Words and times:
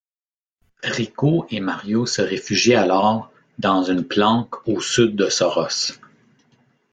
Rico 0.81 1.45
et 1.51 1.59
Mario 1.59 2.07
se 2.07 2.23
réfugient 2.23 2.73
alors 2.73 3.31
dans 3.59 3.83
une 3.83 4.03
planque 4.03 4.67
au 4.67 4.81
sud 4.81 5.15
de 5.15 5.29
Soros. 5.29 5.93